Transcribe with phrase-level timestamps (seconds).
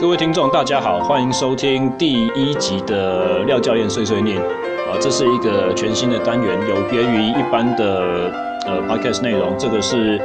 [0.00, 8.30] 各位听众，大家好，欢迎收听第一集的廖教练碎碎念啊，这是一个全新的单元，有别于一般的
[8.64, 9.52] 呃 podcast 内容。
[9.58, 10.20] 这个是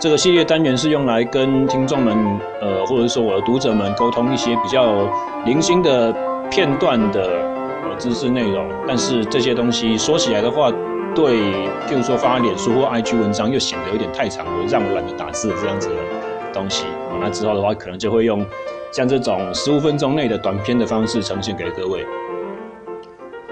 [0.00, 2.16] 这个系列单元是用来跟听众们
[2.62, 5.06] 呃，或者说我的读者们沟通一些比较
[5.44, 6.10] 零星的
[6.50, 7.20] 片段的
[7.84, 8.66] 呃知识内容。
[8.86, 10.72] 但是这些东西说起来的话，
[11.14, 11.36] 对，
[11.86, 15.96] 譬如说发脸书或 IG 文章又显得有点太长了，让我懒得打字这样子的
[16.58, 16.84] 东西。
[17.20, 18.44] 那之后的话，可能就会用。
[18.90, 22.06] 像这种十五分钟内的短片的方式呈现给各位。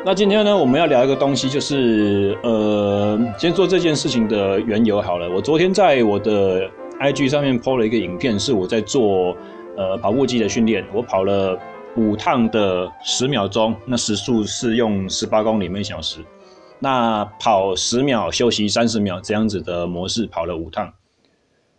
[0.03, 5.29] 那今天呢，我们要聊一个东西，就是呃，先做这件事情的缘由好了。
[5.29, 6.67] 我昨天在我的
[7.01, 9.37] IG 上面 PO 了一个影片，是我在做
[9.77, 11.59] 呃跑步机的训练，我跑了
[11.97, 16.21] 五趟的十秒钟，那时速是用十八公里每小时，
[16.79, 20.91] 那跑十秒休息三十秒这样子的模式跑了五趟。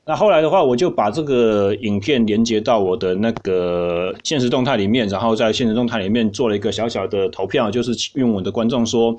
[0.08, 9.18] 那后来的话，我就把这个影片连接到我的那个现实动态里面，然后在现实动态里面做了一个小小的投票，就是问我的观众说：“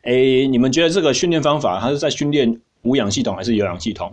[0.00, 0.14] 哎，
[0.50, 4.10] 你们觉得这个训练方法，它是在训练无氧系统还是有氧系统？”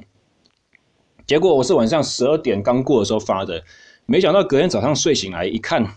[1.25, 3.63] 结果我是晚上十二点刚过的时候发的，
[4.05, 5.87] 没想到隔天早上睡醒来一看，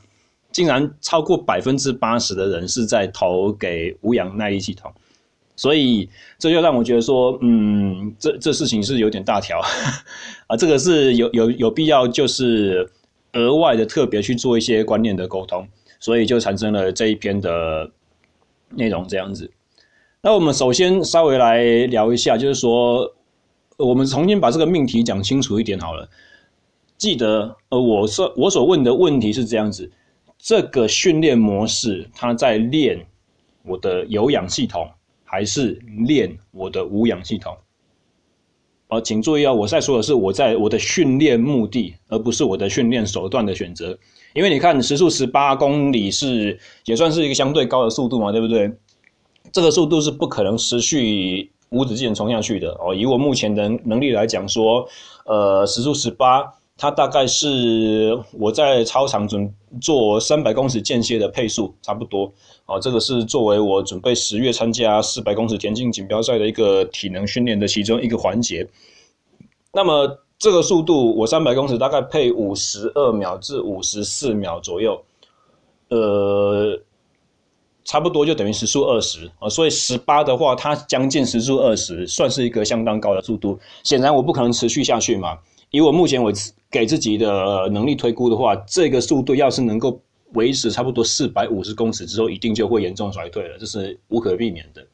[0.53, 4.93] 竟然超过百分之八十的人是在投给无氧耐力系统。
[5.61, 6.09] 所以
[6.39, 9.61] 这就让我觉得说，嗯，这这事情是有点大条
[10.49, 12.91] 啊，这个是有有有必要，就是
[13.35, 17.91] 额外的特别去做一些观念的沟通，所以就产生了这一篇的
[18.71, 19.51] 内容这样子。
[20.23, 23.15] 那我们首先稍微来聊一下，就是说，
[23.77, 26.09] 我们重新把这个命题讲清楚一点好了。
[26.97, 29.93] 记得，呃，我说我所问的问题是这样子，
[30.39, 33.07] 这个训练模式，它在练
[33.63, 34.89] 我的有氧系统。
[35.31, 37.57] 还是练我的无氧系统。
[38.89, 43.97] 哦，请注意啊，我在说的是我在我的训练目的，而不是我的训练手段的选择。
[44.35, 48.73] 因为你看时速十八公里是也算是一个相对高的速度嘛，对不对？
[49.53, 52.93] 这个速度是不可能持续无止境冲下去的哦。
[52.93, 54.89] 以我目前的能力来讲说，
[55.27, 56.53] 呃，时速十八。
[56.81, 62.33] 它大概是我在操场准做三百公尺间歇的配速，差不多。
[62.65, 68.67] 哦，这个是作为我准备十月参加四百公尺田径锦标赛的一个体能训练的其中一个环节。
[69.75, 74.99] 那么这个速度，我三百公尺大概配五十二秒至五十四秒左右，
[75.91, 76.81] 呃，
[77.85, 79.51] 差不多就等于时速二十啊。
[79.51, 83.59] 所以十八的话，它将近时速二十，算是一个相当高的速度。
[83.85, 85.37] 显然我不可能持续下去嘛。
[85.71, 90.01] 以我目前为止给自己的能力推估的话，这个速度要是能够
[90.33, 94.85] 维持差不多四百五十公尺之后，一定就会严重衰退了，这是无可避免的。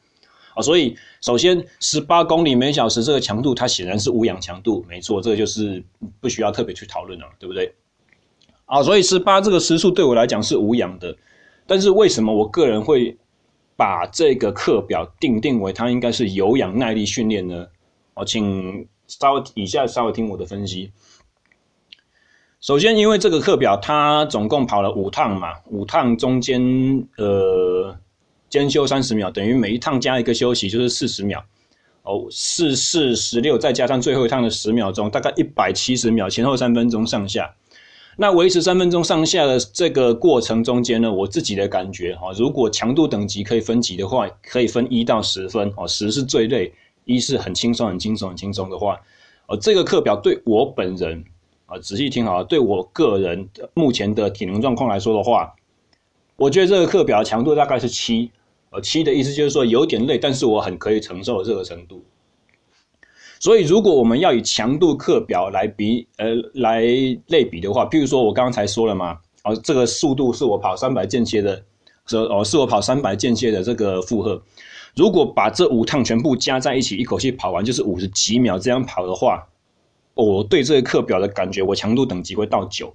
[0.53, 5.83] 啊，所以首先十八公里每小时这个强度，它显然是无氧强度，没错，这个就是
[6.19, 7.73] 不需要特别去讨论了，对不对？
[8.65, 11.15] 啊，所以十八这个时速对我来讲是无氧的，
[11.65, 13.17] 但是为什么我个人会
[13.75, 17.67] 把这个课表定定为它应该是有氧耐力训练呢？
[18.13, 18.87] 啊，请。
[19.07, 20.91] 稍微以下稍微听我的分析。
[22.59, 27.95] 首先，因为这个课表它总共跑了五趟嘛，五趟中间呃
[28.49, 31.43] 间休三十秒，等于每一趟加一个休息就是四十秒。
[32.03, 37.53] 哦，四四十六再加上最后一趟的十秒钟，大概一百七十秒，前后三分钟上下。
[38.15, 46.73] 那维持三分钟上下的这个过程中间呢，我自己的感觉哈，如果强度等级可以分级的话，可以分一到十分哦，十是最累。
[47.07, 48.99] 一是很轻松、很轻松、很轻松的话，
[49.47, 51.23] 呃，这个课表对我本人
[51.65, 55.55] 啊，仔细听好了，对我个人目前的体能状况来说的话，
[56.35, 58.29] 我觉得这个课表强度大概是七，
[58.69, 62.03] 呃，七的意思就是说有点累，但是我很可以承受这个程度。
[63.39, 66.81] 所以，如果我们要以强度课表来比，呃，来
[67.27, 71.63] 类比的话，譬如说我刚才说了嘛，哦，这个速度是我跑三百间歇的，
[72.07, 74.41] 说哦，是我跑三百间歇的这个负荷。
[74.95, 79.47] 如果把这五趟全部加在一起，一口气跑完就是五十几秒这样跑的话，
[80.15, 82.91] 我对这个课表的感觉，我强度等级会到九，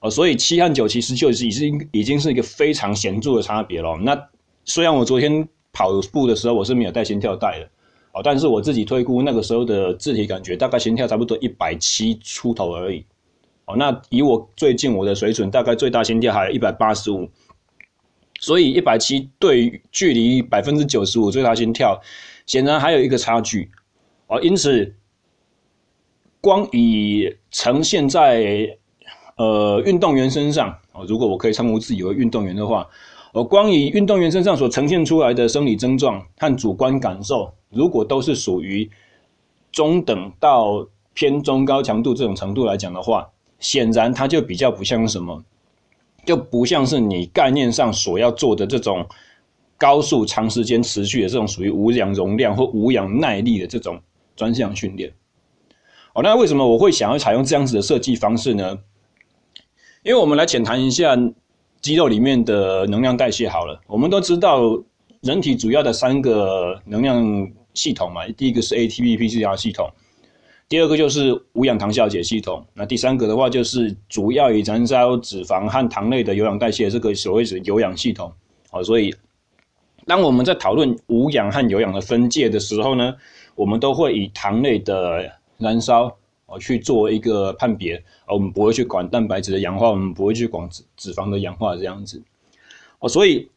[0.00, 3.94] 哦，所以七和九其实就是已经已经是一个非常显著的差别了。
[3.98, 4.18] 那
[4.64, 7.68] 虽然我昨天跑步的时候我是没有带心跳带的，
[8.12, 13.04] 哦，但是我自己推估那个时候的自体感觉大概心跳差不多一百七出头而已，
[13.66, 17.28] 哦，那以我最近我的水准，大概最大心跳还有一百八十五。
[18.46, 22.00] 所以一百七对距离百分之九十五最大心跳，
[22.46, 23.68] 显然还有一个差距
[24.28, 24.40] 哦。
[24.40, 24.94] 因此，
[26.40, 28.78] 光以呈现在
[29.36, 32.88] 呃运动员身上哦，如果我可以称呼自己为运动员的话，
[33.32, 38.88] 我光以运动员身上所呈现出来的生理症状和主观感受，如果都是属于
[39.72, 43.28] 中等到偏中高强度这种程度来讲的话，
[43.58, 45.42] 显然它就比较不像什么，
[46.26, 49.06] 就不像是你概念上所要做的这种
[49.78, 53.98] 高速长时间持续的这种属于无氧容量或无氧耐力的这种
[54.34, 55.10] 专项训练。
[56.14, 58.78] 哦，那为什么我会想要采用这样子的设计方式呢？
[60.02, 61.16] 因为我们来浅谈一下
[61.80, 63.80] 肌肉里面的能量代谢好了。
[63.86, 64.60] 我们都知道，
[65.20, 69.90] 人体主要的三个能量系统嘛，第一个是 ATP PCR 系统，
[70.68, 78.32] 第二个就是无氧糖酵解系统，那第三个的话就是主要以燃烧脂肪和糖类的有氧代谢这个所谓的有氧系统。
[78.70, 79.14] 好，所以
[80.06, 83.14] 当我们在讨论无氧和有氧的分界的时候呢，
[83.54, 86.16] 我们都会以糖类的燃烧。
[86.48, 92.22] 哦，去做一个判别，而我们不会去管蛋白质的氧化，我们不会去管脂脂肪的氧化这样子。
[93.00, 93.50] 哦，所以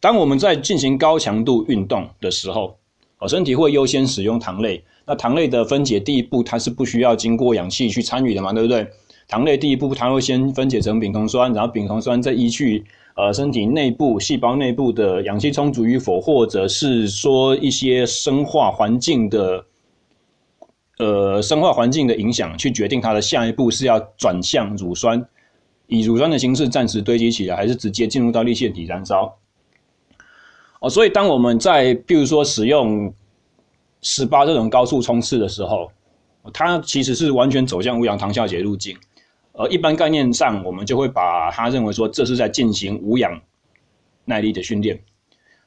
[0.00, 2.76] 当我们在进行高强度运动的时候，
[3.20, 4.82] 哦，身体会优先使用糖类。
[5.06, 8.86] 那糖类的分解第一步，它是不需要经过氧气去参与的嘛，对不对？
[9.28, 12.84] 糖类第一步，它会先分解成丙酮酸，然后丙酮酸再依据
[13.14, 19.64] 呃身体内部细胞内部的氧气充足与否，或者是说一些生化环境的。
[20.98, 25.26] 呃，生化环境的影响去决定它的下一步是要转向乳酸，
[25.86, 29.34] 以乳酸的形式暂时堆积起来，还是直接进入到粒线体燃烧。
[30.80, 33.12] 哦，所以当我们在譬如说使用
[34.02, 35.90] 十八这种高速冲刺的时候，
[36.52, 38.96] 它其实是完全走向无氧糖酵解路径。
[39.52, 43.38] 而一般概念上，我们就会把它认为说这是在进行无氧
[44.24, 44.98] 耐力的训练。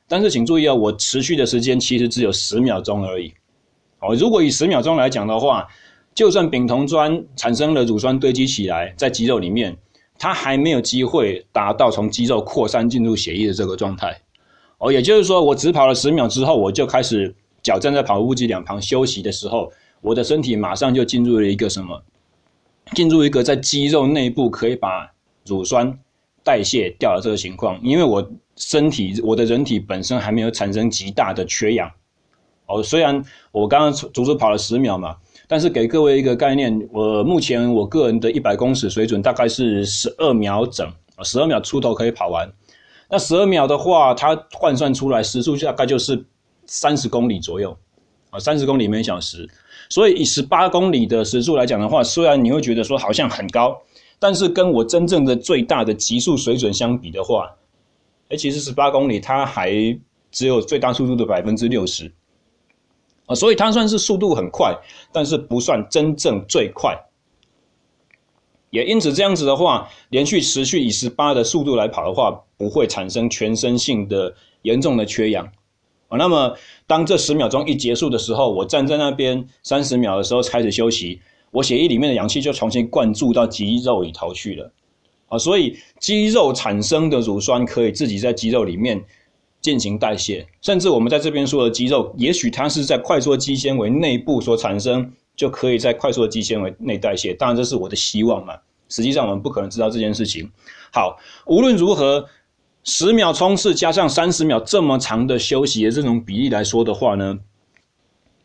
[0.08, 3.32] 但是请注意啊，我持续的时间其实只有十秒钟而已。
[4.00, 5.68] 哦，如果以十秒钟来讲的话，
[6.16, 9.78] 就算丙酮酸产生了乳酸堆积起来在肌肉里面，
[10.18, 14.23] 它还没有机会达到从肌肉扩散进入血液的这个状态。
[14.84, 19.72] 哦，也就是说，我只跑了十秒之后，我就开始脚站在跑步机两旁休息的时候，
[20.02, 22.04] 我的身体马上就进入了一个什么？
[22.94, 25.10] 进入一个在肌肉内部可以把
[25.46, 25.98] 乳酸
[26.44, 31.90] 代谢掉的这个情况，因为我身体我的人体本身还没有产生极大的缺氧。
[32.66, 35.16] 哦，虽然我刚刚足足跑了十秒嘛，
[35.48, 40.92] 但是给各位一个概念，我目前我个人的一百公尺水准大概是十二秒整，
[41.24, 42.52] 十二秒出头可以跑完。
[43.14, 46.26] 那十二秒的话，它换算出来时速大概就是
[46.66, 47.78] 三十公里左右，
[48.32, 49.48] 啊，三十公里每小时。
[49.88, 53.80] 所以以十八公里的时速来讲的话，虽然你会觉得说好像很高，
[54.18, 57.52] 但是跟我真正的最大的极速水准相比的话，
[58.30, 59.72] 哎，其实十八公里它还
[60.32, 62.12] 只有最大速度的百分之六十。
[63.28, 64.76] 啊，所以它算是速度很快，
[65.12, 67.00] 但是不算真正最快。
[68.74, 74.34] 也因此这样子的话，连续持续以十八的速度来跑的话，不会产生全身性的
[74.64, 75.46] 严重的缺氧。
[76.08, 81.22] 啊，那么当这十秒钟一结束的时候，我站在那边三十秒的时候开始休息，
[81.52, 84.72] 我血液里面的氧气就重新灌注到肌肉里头去了。
[85.28, 89.00] 啊，所以肌肉产生的乳酸可以自己在肌肉里面。
[89.62, 97.34] 进行代谢，甚至我们在这边说的肌肉，也许它是在快速肌纤维内部所产生，就可以在快速的肌纤维内代谢。
[97.34, 98.56] 当然，这是我的希望嘛。
[98.90, 100.52] 实际上，我们不可能知道这件事情。
[100.92, 102.26] 好，无论如何，
[102.84, 107.40] 十秒冲刺加上三十秒这么长的休息的这种比例来说的话呢，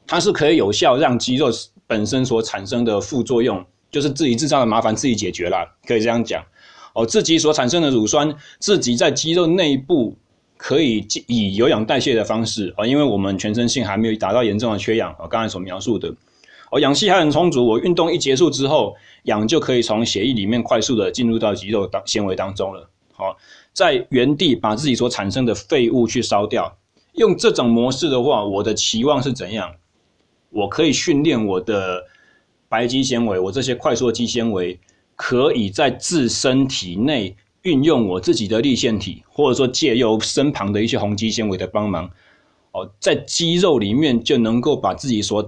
[0.07, 1.51] 它是可以有效让肌肉
[1.87, 6.45] 本身所产生的副作用，就是自己制造的麻烦自己解决了，可以这样讲。
[6.95, 10.17] 哦，自己所产生的乳酸，自己在肌肉内部。
[10.61, 16.13] 可以以有氧代谢的方式啊，因为我们全身性还没有达到严重的缺氧啊，刚才所描述的，
[16.71, 18.95] 哦，氧气还很充足，我运动一结束之后，
[19.25, 22.89] 氧就可以从血液里面快速的进入到肌肉当纤维当中了。
[23.13, 23.37] 好，
[23.73, 26.77] 在原地把自己所产生的废物去烧掉，
[27.15, 29.75] 用这种模式的话，我的期望是怎样？
[30.51, 32.05] 我可以训练我的
[32.69, 34.79] 白肌纤维，我这些快速肌纤维
[35.17, 37.37] 可以在自身体内。
[37.63, 42.09] 运用我自己的粒线体，或者说借由身旁的一些红肌纤维的帮忙，
[42.71, 45.47] 哦，在肌肉里面就能够把自己所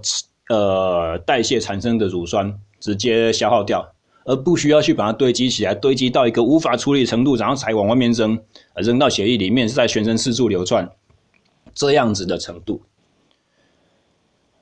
[0.50, 3.92] 呃代谢产生的乳酸直接消耗掉，
[4.25, 8.37] 而不需要去把它堆积起来，堆积到一个无法处理程度，然后才往外面扔，
[8.75, 10.90] 扔到血液里面，是在全身四处流窜
[11.73, 12.83] 这样子的程度。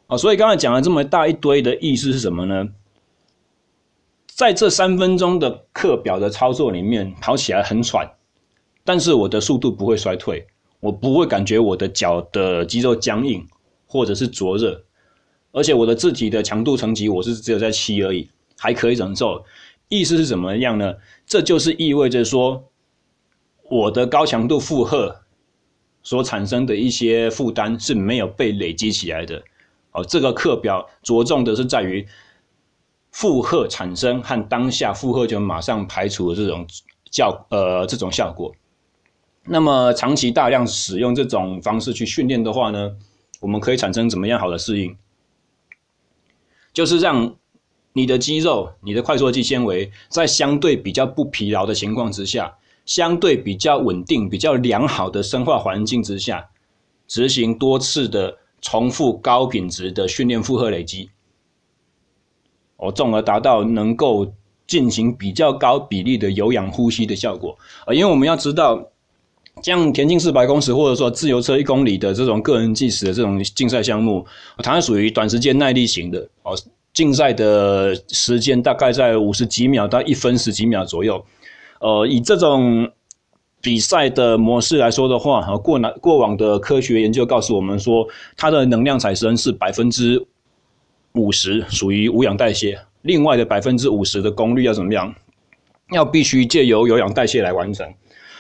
[0.09, 2.69] 哦，所以刚才讲了这么大一堆的意思是什么呢？
[4.27, 8.09] 在这三分钟的课表的操作里面，跑起来很喘，
[8.85, 10.47] 但是我的速度不会衰退，
[10.81, 13.49] 我不会感觉我的脚的肌肉僵硬
[13.87, 14.85] 或者是灼热，
[15.53, 18.29] 而且我的自体的强度层级我是只有在七而已，
[18.59, 19.45] 还可以忍受。
[19.89, 20.95] 意思是怎么样呢？
[21.27, 22.65] 这就是意味着说，
[23.69, 25.23] 我的高强度负荷
[26.03, 29.43] 所产生的一些负担是没有被累积起来的。
[29.93, 32.07] 哦，这个课表着重的是在于。
[33.11, 36.65] 负荷产生和当下负荷就马上排除的这种
[37.11, 38.55] 效呃这种效果。
[39.45, 42.93] 那么长期大量使用这种方式去训练的话呢，
[43.41, 44.95] 我们可以产生怎么样好的适应？
[46.73, 47.35] 就是让
[47.93, 52.57] 你的肌肉、你的快速肌纤维在相对比较不疲劳的情况之下，
[52.87, 56.49] 相对比较稳定、比较良好的生化环境之下，
[57.07, 61.11] 执行多次的重复高品质的训练负荷累积。
[62.77, 64.33] 哦，从而达到能够
[64.67, 67.59] 进行比较高比例的有氧呼吸的效果。
[67.87, 68.89] 呃，因为我们要知道，
[69.63, 74.25] 像田径四百公尺或者说自由车一公里的这种个人计时的这种竞赛项目，
[74.59, 76.21] 它属于短时间耐力型的。
[76.43, 76.57] 哦，
[76.93, 81.25] 竞赛的时间大概在五十几秒到一分十几秒左右。
[81.81, 82.91] 呃，以这种
[83.61, 90.27] 比赛的模式来说的话，过来过往的科学研究告诉我们说，它的能量产生是百分之。
[91.15, 95.13] 五十属于无氧代谢，另外的百分之五十的功率要怎么样？
[95.91, 97.93] 要必须借由有氧代谢来完成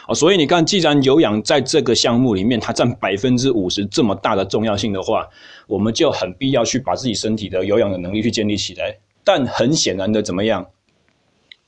[0.08, 0.14] 哦。
[0.14, 5.28] 所以你看，既然有氧在这个项目里面它占百分之五十这么大的重要性的话，
[5.68, 8.98] 我们就很必要去把自己身体的有氧的能力去建立起来。
[9.22, 10.66] 但很显然的，怎么样？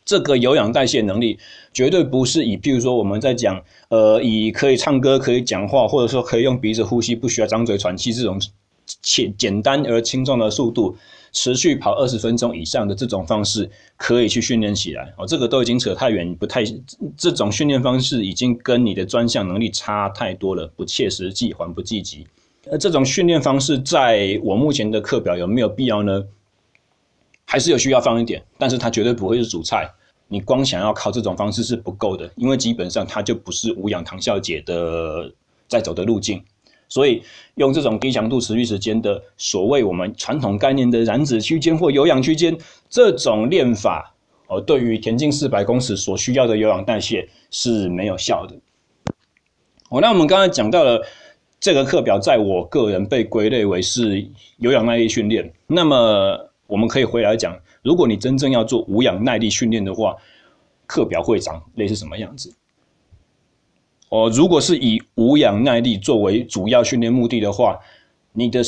[0.05, 1.39] 这个有氧代谢能力
[1.73, 8.41] 绝对不是以，譬如说我们在讲，呃，以可以唱歌、可以讲话，或者说可以用鼻子呼吸，不需要张嘴喘气这种。
[9.03, 10.97] 简简单而轻松的速度，
[11.33, 15.27] 持续跑二十分钟以上的这种方式，可以去训练起来哦。
[15.27, 16.65] 这个都已经扯太远，不太
[17.17, 22.27] 这种训练方式已经跟你的专项能力差太多了，不切实际，还不积极。
[22.71, 26.25] 而这种训练方式，在我目前的课表有没有必要呢？
[27.47, 29.91] 还是有需要放一点，但是它绝对不会是主菜。
[30.29, 35.33] 你光想要靠这种方式是不够的，因为基本上它就不是无氧糖酵解的
[35.67, 36.41] 在走的路径。
[36.91, 37.23] 所以，
[37.55, 42.55] 用这种低强度持续时间的所谓我们传统概念的燃脂区间或有氧区间
[42.89, 44.13] 这种练法，
[44.49, 48.57] 哦，对于田径四百公尺所需要的有氧代谢是没有效的。
[49.89, 51.01] 哦，那我们刚才讲到了
[51.61, 54.29] 这个课表，在我个人被归类为是
[54.59, 55.53] 有氧耐力训练。
[55.69, 60.17] 那么，我们可以回来讲，如果你真正要做无氧耐力训练的话，
[60.87, 62.53] 课表会长类似什么样子？
[64.11, 67.79] 哦，如果是以无氧耐力作为主要训练目的的话，
[68.33, 68.61] 你的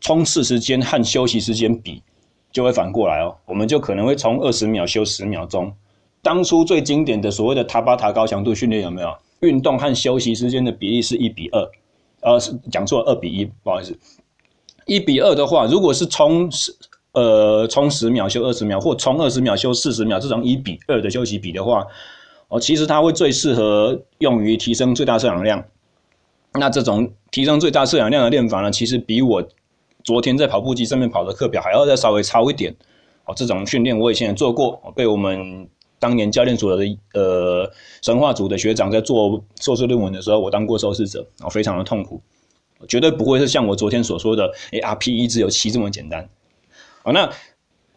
[0.00, 2.02] 冲刺时间和休息时间比
[2.50, 3.36] 就会反过来哦。
[3.46, 5.72] 我们就可能会从二十秒休十秒钟。
[6.20, 9.16] 当初最经典的所谓的塔巴塔高强度训练有没有？
[9.40, 11.70] 运动和休息时间的比例是一比二，
[12.20, 13.96] 呃，讲错，二比一，不好意思。
[14.86, 16.74] 一比二的话，如果是冲十
[17.12, 21.86] 呃冲十秒休二十秒，或冲二十秒休四十秒这种一比二的休息比的话。
[22.52, 25.64] 哦，其实它会最适合用于提升最大摄氧量。
[26.52, 29.42] 那这种提升最大摄氧量的练法呢，其实比我
[30.04, 32.76] 昨天在跑步机上面跑的课表还要再稍微超一点。
[33.24, 35.66] 哦，这种训练我以前也做过，被我们
[35.98, 42.20] 当年教练组的呃生化组的学长在做硕士论文的时候，我当过受试者，哦，非常的痛苦，
[42.86, 46.28] 绝对不会是像我昨天所说的，哎，RPE 只有七这么简单。
[47.02, 47.32] 好，那。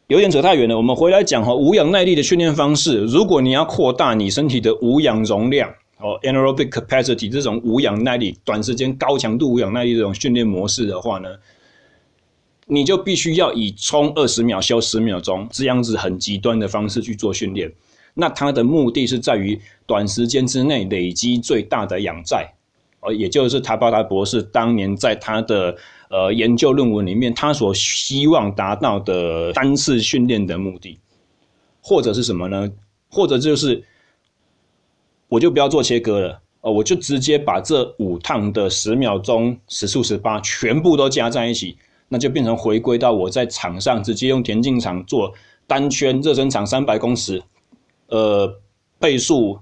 [0.07, 3.03] 有点扯太远了，我们回来讲哈，无氧耐力的训练方式。
[3.05, 11.29] 如果你要扩大你身体的无氧容量哦，anaerobic capacity 这种无氧耐力、短时间高强度无氧耐力这种训练模式的话呢，
[12.67, 17.73] 你就必须要以冲二十秒休十秒钟这样子很极端的方式去做训练。
[18.13, 22.47] 那它的目的是在于短时间之内累积最大的氧载，
[22.99, 25.75] 哦，也就是塔巴达博士当年在他的。
[26.09, 30.99] 呃，研究论文里面，他所希望达到的单次训练的目的，
[31.81, 32.71] 或者是什么呢？
[33.09, 33.83] 或者就是，
[35.27, 45.33] 我就不要做切割了，哦，我就直接把这五趟的十秒钟时速十八全部都加在一起，那就变成回归到我在场上直接用田径场做
[45.65, 47.41] 单圈热身场三百公尺，
[48.09, 48.59] 呃，
[48.99, 49.57] 倍速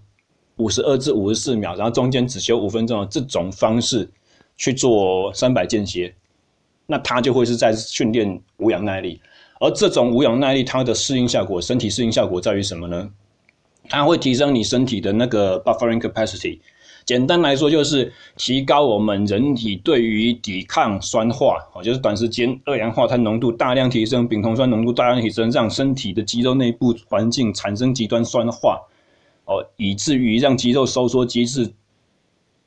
[0.58, 4.10] 五十二至五十四秒，然后中间只休五分钟的这种方式
[4.58, 6.14] 去做三百间歇。
[6.86, 9.22] 那它就会是在训练无氧耐力，
[9.60, 13.10] 而这种无氧耐力它的适应效果，身体适应效果在于什么呢？
[13.90, 16.60] 它会提升你身体的那个 buffering capacity。
[17.06, 28.80] 简单来说，就是提高我们人体对于抵抗酸化，哦，就是短时间二氧化碳浓度大量提升，丙酮酸浓度大量提升，让身体的肌肉内部环境产生极端酸化，
[29.44, 31.74] 哦，以至于让肌肉收缩机制。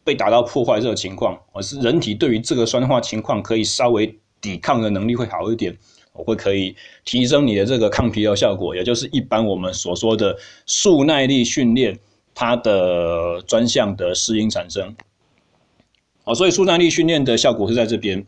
[0.06, 5.76] 被达到破坏这个情况，而是人体对于这个酸化情况可以稍微抵抗的能力会好一点，
[6.12, 11.98] 我会可以提升你的这个抗疲劳效果，也就是一般我们所说的速耐力训练
[12.36, 14.94] 它的专项的适应产生。
[16.22, 18.25] 好，所以速耐力训练的效果是在这边。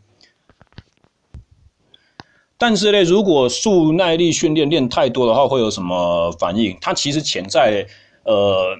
[2.57, 6.77] 但是呢，如果速耐力训练练太多的话，会有什么反应？
[6.81, 7.87] 它其实潜在
[8.25, 8.77] 呃，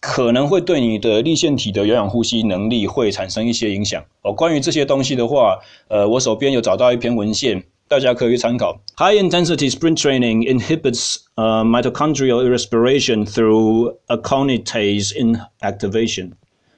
[0.00, 4.32] 可能会对你的立腺体的有氧呼吸能力会产生一些影响哦。
[4.32, 8.80] 关于这些东西的话，呃，我手边有找到一篇文献，大家可以参考。
[8.96, 16.32] High intensity sprint training inhibits uh mitochondrial respiration through aconitase inactivation。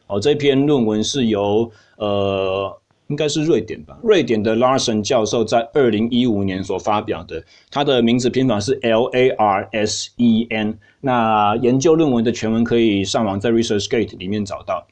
[0.06, 2.76] 哦，这篇论文是由呃。
[3.10, 10.78] 应该是瑞典吧，瑞典的 Larsen 教授在二零一五年所发表的，他的名字拼法是 L A R S E N。
[11.00, 14.86] 那研究论文的全文可以上网在 ResearchGate 里面找到。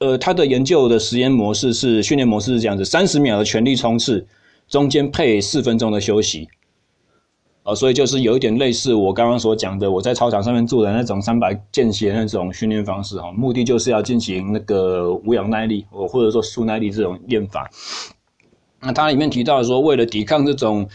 [0.00, 4.26] 呃，他的研究的实验模式是训练模式是这样子：三十秒的全力冲刺，
[4.68, 6.46] 中间配四分钟的休息。
[7.62, 17.70] 哦，所以就是有一点类似我刚刚所讲的，我在操场上面做的那种三百间歇那种训练方式哈，目的就是要进行那个无氧耐力，或或者说速耐力这种练法。
[18.80, 20.88] 那它里面提到说，为了抵抗这种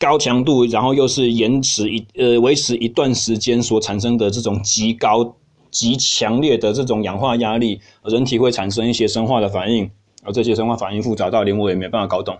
[0.00, 5.36] 高强度，然后又是延迟一呃维持一段时间所产生的这种极高
[5.70, 9.88] 极强烈的这种氧化压力，人体会产生一些生化的反应，
[10.24, 12.36] 而这些生化反应复杂到连我也没办法搞懂。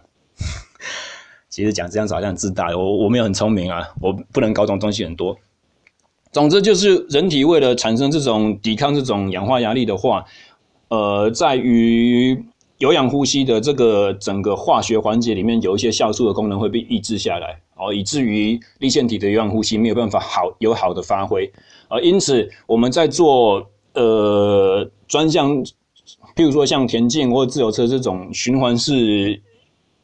[1.52, 5.36] 其实讲这样子好像很自大，我我没有很聪明啊，我不能搞懂东西很多。
[6.32, 10.24] 总之就是人体为了产生这种抵抗这种氧化压力的话，
[10.88, 12.42] 呃，在于
[12.78, 21.52] 有氧呼吸的这个整个化学环节里面，有一些酵素的功能会被抑制下来，哦，以至于粒线体的有氧呼吸没有办法好有好的发挥。
[21.88, 25.62] 呃，因此我们在做呃专项，
[26.34, 29.42] 譬如说像田径或自由车这种循环式。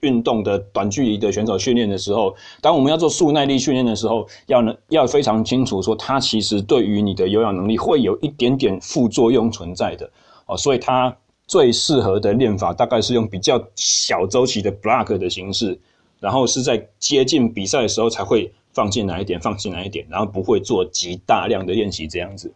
[0.00, 10.08] 运动的短距离的选手训练的时候，当我们要做速耐力训练的时候，要能要非常清楚说，它其实对于你的有氧能力会有一点点副作用存在的
[10.46, 11.16] 哦，所以它
[11.48, 15.76] 最适合的练法大概是用比较小周期的 block 的形式，
[16.20, 22.54] 然后是在接近比赛的时候才会放进来一点，放进来一点，然后不会做极大量的练习这样子。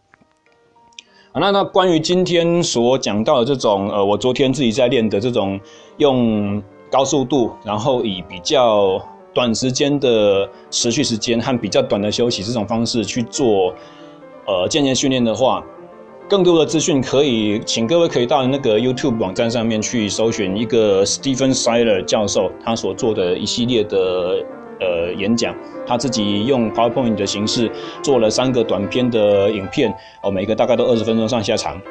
[1.33, 5.59] 好，那那关于今天所讲到的这种呃，我昨天自己在练的这种
[5.97, 6.63] 用。
[6.93, 9.01] 高速度，然后以比较
[9.33, 13.73] 短时间的持续时间和比较短的休息这种方式去做
[14.45, 15.63] 呃间歇训练的话，
[16.29, 23.97] 更多的资讯可以请各位可以到那个 YouTube 网站上面去搜寻一个 Stephen Siler 教授他所做的一系列的
[24.79, 25.55] 呃演讲，
[25.87, 27.71] 他自己用 PowerPoint 的形式
[28.03, 31.81] 做了三个短片的影片，哦，每个大概都二十分钟上下长，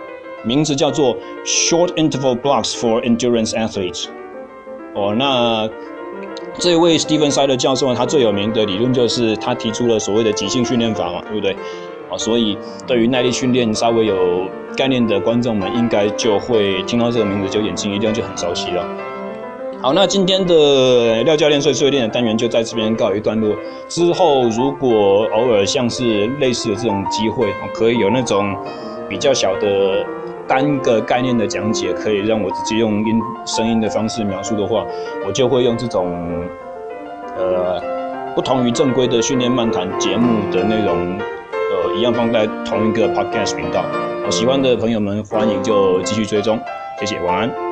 [0.44, 4.06] 名字叫做 Short Interval Blocks for Endurance Athletes。
[4.94, 5.68] 哦，那
[6.58, 11.52] 这位 Stephen Seiler 教授呢，他最有名的理论就是他提出了所谓的极性训练法嘛，对不对？
[12.10, 18.86] 啊，所以对于耐力训练稍微有概念的观众们，应该就会听到这个名字就眼睛一亮，就很熟悉了。
[19.80, 23.56] 好，那今天的廖教练碎碎练的单元就在这边告一段落。
[23.88, 28.54] 之后如果偶尔像是类似的这种机会，可以有那种
[29.08, 30.04] 比较小的。
[30.46, 34.84] 单个概念的讲解可以让我直接用音声音的方式描述的话，
[35.26, 36.44] 我就会用这种
[37.36, 37.80] 呃
[38.34, 43.84] 不同于正规的训练漫谈节目的内容，呃一样放在同一个 podcast 频道。
[44.30, 46.58] 喜欢的朋友们欢迎就继续追踪，
[46.98, 47.71] 谢谢，晚安。